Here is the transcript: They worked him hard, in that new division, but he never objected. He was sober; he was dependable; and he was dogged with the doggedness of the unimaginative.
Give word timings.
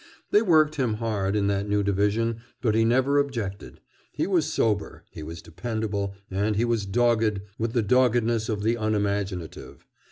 They 0.31 0.41
worked 0.41 0.77
him 0.77 0.95
hard, 0.95 1.35
in 1.35 1.45
that 1.45 1.69
new 1.69 1.83
division, 1.83 2.37
but 2.59 2.73
he 2.73 2.83
never 2.83 3.19
objected. 3.19 3.81
He 4.11 4.25
was 4.25 4.51
sober; 4.51 5.03
he 5.11 5.21
was 5.21 5.43
dependable; 5.43 6.15
and 6.31 6.55
he 6.55 6.65
was 6.65 6.87
dogged 6.87 7.41
with 7.59 7.73
the 7.73 7.83
doggedness 7.83 8.49
of 8.49 8.63
the 8.63 8.73
unimaginative. 8.77 9.85